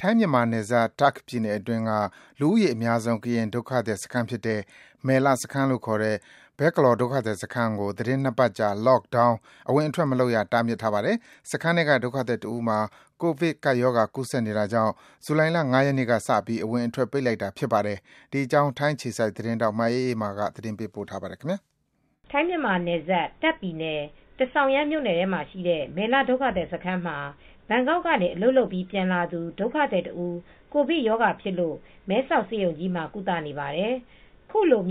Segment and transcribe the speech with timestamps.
[0.00, 1.90] ထိုင်းမြန်မာနယ်စပ် တာ့ခ်ပြည်နယ်အတွင်းက
[2.40, 4.60] လူဦးရေအများဆုံး ကရင်ဒုက္ခသည်စခန်းဖြစ်တဲ့
[5.06, 6.16] မယ်လစခန်းလို့ခေါ်တဲ့
[6.58, 9.34] Be Klor ဒုက္ခသည်စခန်းကို သီတင်း ၂ ပတ်ကြာ Lockdown
[9.68, 11.16] အဝင်အထွက်မလုပ်ရ တားမြစ်ထားပါတယ်။
[11.50, 12.78] စခန်းထဲက ဒုက္ခသည်တဦးမှာ
[13.20, 14.92] ကိုဗစ်ကပ်ရောဂါ ကူးစက်နေတာကြောင့်
[15.24, 17.98] ဇူလိုင်လ ၅ ရက်နေ့ကစပြီး အဝင်အထွက် ပိတ်လိုက်တာ ဖြစ်ပါတယ်။
[18.32, 21.38] ဒီအကြောင်း ထိုင်းအခြေစိုက်သတင်းထောက် မအေးအေးမာကသတင်းပေးပို့ထားပါတယ်။
[22.30, 24.00] ထိုင်းမြန်မာနယ်စပ် တာ့ခ်ပြည်နယ်
[24.38, 27.18] ထဆောင်ရန်မြို့နယ်ထဲမှာရှိတဲ့ မယ်လ ဒုက္ခသည်စခန်းမှာ
[27.68, 30.36] ဘန်ကောက်ကနေ အလုပ်လုပ်ပြီး ပြန်လာသူ ဒုက္ခသည်တဦး
[30.72, 31.76] ကိုဗစ်ရောဂါဖြစ်လို့
[32.08, 33.94] မဲဆောက်ဆေးရုံကြီးမှာ ကုသနေပါတယ်။
[34.50, 34.82] ခုလို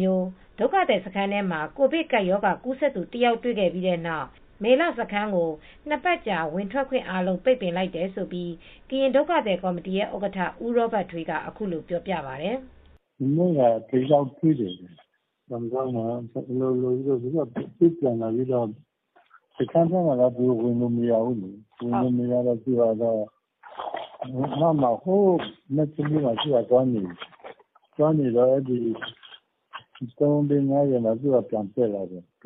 [0.59, 4.27] ဒုက္ခသည်စခန်းထဲမှာ ကိုဗစ်ကပ်ရောဂါ ကူးစက်သူ တယောက်တွေ့ခဲ့ပြီးနောက်
[4.63, 5.49] မယ်လ စခန်းကို
[5.89, 12.55] ၂ ပတ်ကြာ ဝင်ထွက်ခွင့်အားလုံး ပိတ်ပင်လိုက်တယ်လို့ ကရင်ဒုက္ခသည်ကော်မတီဥက္ကဋ္ဌ ဦးရောဘတ်ထွေးက အခုလိုပြောပြပါတယ်။
[13.35, 14.73] “မနေ့က တယောက်တွေ့တယ်။
[15.49, 16.05] ဘန်ကောက်မှာ
[16.49, 18.47] အလုပ်လုပ်ပြီး ပြန်လာပြီး
[19.57, 25.35] စခန်းထဲမှာတော့ဝင်လို့မရဘူးလေ။ဝင်လို့မရတော့ဟိုဘက်မှာမဲ့ထော်
[25.93, 26.33] သလေးမှာ
[26.69, 27.15] သွားနေတယ်။
[27.95, 28.61] သွားနေတော့၃ရက်
[30.69, 31.13] ၅ရက်မှာ
[31.49, 32.23] ပြန်တက်လာတယ်။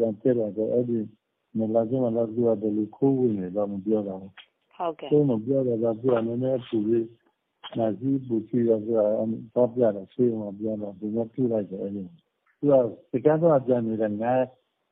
[1.57, 4.31] မယ်လထဲမှာတော့ဘယ်လိုခိုးဝင်တယ်တော့မပြောတတ်ဘူး။
[5.09, 10.61] ဆေးရုံကိုသွားပြတော့နှာစေး၊ပူပြီးသွားပြတော့ဆေးရုံက
[10.99, 11.81] သူများတွေ့လိုက်တယ်။
[13.11, 14.07] စခန်းထဲမှာပြန်နေတာ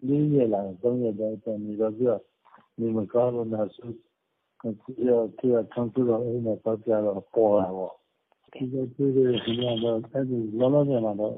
[0.08, 2.08] ၄ ရက်လား ၃ ရက်လောက်ရှိပြီ။
[2.80, 3.92] နေမကောင်းလို့နှာစေး၊
[4.60, 7.94] ချောင်းဆိုးတော့သွားပြတော့ ပေါ်တာပေါ့။
[8.54, 9.94] ထိခိုက်တွေ့တဲ့သူကတော့ လော
[10.74, 11.34] လောဆယ်မှာတော့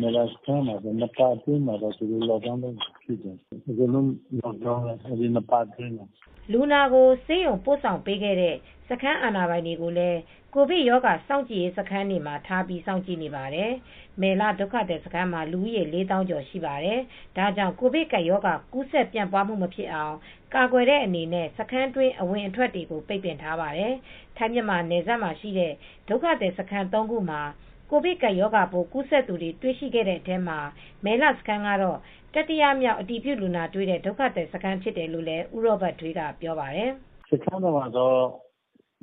[0.00, 3.36] မယ်လစခန်းမှာ၂ပတ်အတွင်းမှာ Lockdown လုပ်မယ်ဖြစ်တယ်။
[3.68, 4.06] အကုန်လုံး
[4.42, 6.06] Lockdown ပဲ အဲဒီ ၂ ပတ်အတွင်းမှာ။”
[6.52, 8.56] လူနာကို ဆေးရုံပို့ဆောင်ပေးခဲ့တဲ့
[8.88, 10.20] စခန်းအာဏာပိုင်တွေကိုလည်း
[10.54, 13.70] ကိုဗစ်ရောဂါ စောင့်ကြည့်ရေးစခန်းတွေမှာ ထားပြီး စောင့်ကြည့်နေပါတယ်။
[14.20, 17.00] မယ်လ ဒုက္ခသည်စခန်းမှာ လူဦးရေ ၄ သောင်းကျော် ရှိပါတယ်။
[17.36, 20.14] ဒါကြောင့် ကိုဗစ်ကပ်ရောဂါ ကူးစက်ပြန့်ပွားမှု မဖြစ်အောင်
[20.54, 23.92] ကာကွယ်တဲ့အနေနဲ့ စခန်းတွင်း အဝင်အထွက်တွေကို ပိတ်ပင်ထားပါတယ်။
[24.36, 25.72] ထိုင်းမြန်မာနယ်စပ်မှာရှိတဲ့
[26.08, 27.42] ဒုက္ခသည်စခန်း ၃ ခုမှာ
[27.90, 30.58] ကိုဗစ်ကပ်ရောဂါပိုး ကူးစက်သူတွေ တွေ့ရှိခဲ့တဲ့အထဲမှာ
[31.04, 31.98] မယ်လစခန်းကတော့
[32.34, 35.26] တတိယမြောက် အတည်ပြုလူနာတွေ့တဲ့ ဒုက္ခသည်စခန်း ဖြစ်တယ်လို့
[35.56, 36.90] ဦးရောဘတ်ထွေးက ပြောပါတယ်။
[37.30, 38.43] “စခန်းထဲမှာတော့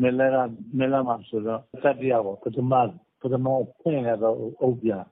[0.01, 0.15] မယ်
[0.93, 5.03] လမှာဆိုတော့တတိယပေါ့။ပထမအဆင့်ကတော့အုန်းဖြန်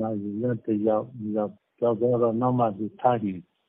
[0.00, 0.08] မှာ
[0.66, 1.04] တယောက်၊
[2.40, 2.64] နောက်မှ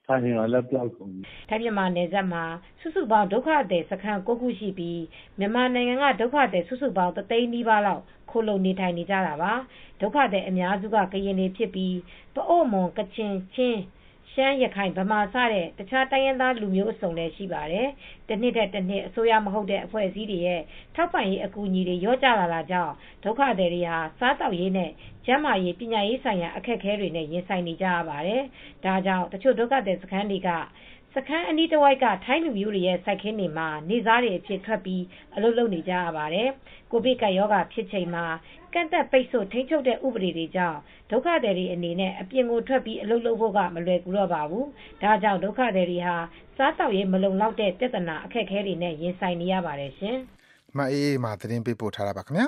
[0.06, 2.44] ထမ်းဟင်မှာလည်းတယောက်ကုန်ပြီ။”ထိုင်းမြန်မာနယ်စပ်မှာ
[2.82, 5.02] စုစုပေါင်းဒုက္ခသည်စခန်း၉ခုရှိပြီး
[5.40, 9.54] မြန်မာနိုင်ငံကဒုက္ခသည်စုစုပေါင်း၁၀၀,၀၀၀နီးပါးလောက်ခိုလှုံနေထိုင်နေကြတာပါ။
[10.02, 11.98] ဒုက္ခသည်အများစုကကရင်တွေဖြစ်ပြီး
[12.34, 13.78] ပအို့မွန်၊ကချင်၊ချင်း၊
[14.34, 17.88] ရှမ်း၊ရခိုင်၊ဗမာ စတဲ့ တခြားတိုင်းရင်းသားလူမျိုးစုံလည်း ရှိပါတယ်။
[18.30, 20.62] တနှစ်ထက်တနှစ် အစိုးရမဟုတ်တဲ့ အဖွဲ့အစည်းတွေရဲ့
[20.96, 22.94] ထောက်ပံ့ရေး အကူအညီတွေ လျော့ကျလာတာကြောင့်
[23.24, 24.92] ဒုက္ခသည်တွေဟာ စားသောက်ရေးနဲ့
[25.26, 28.42] ကျန်းမာရေး ပညာရေးဆိုင်ရာ အခက်အခဲတွေနဲ့ ရင်ဆိုင်နေကြရပါတယ်။
[28.86, 30.50] ဒါကြောင့် တချို့ဒုက္ခသည်စခန်းတွေက
[31.16, 35.04] စခန်းအနီးတဝိုက်က ထိုင်းလူမျိုးတွေရဲ့ စိုက်ခင်းတွေမှာ နေ့စားအဖြစ် ထွက်ပြီး
[35.36, 36.50] အလုပ်လုပ်နေကြရပါတယ်။
[36.92, 38.26] ကိုဗစ်ကပ်ရောဂါဖြစ်ချိန်မှာ
[38.74, 40.80] ကန့်သတ်ပိတ်ဆို့ ထိန်းချုပ်တဲ့ ဥပဒေတွေကြောင့်
[41.12, 44.66] ဒုက္ခသည်တွေအနေနဲ့ အပြင်ထွက်ပြီး အလုပ်လုပ်ဖို့က မလွယ်ကူတော့ပါဘူး။
[45.02, 46.16] ဒါကြောင့် ဒုက္ခသည်တွေဟာ
[46.58, 50.18] စားသောက်ရေး မလုံလောက်တဲ့ ပြဿနာ အခက်အခဲတွေနဲ့ ရင်ဆိုင်နေရပါတယ်ရှင်။
[50.78, 52.48] မအေးအေးမာ သတင်းပေးပို့ထားပါတယ်